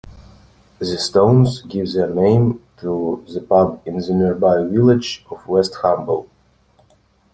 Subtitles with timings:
[0.79, 6.27] The stones give their name to the pub in the nearby village of Westhumble.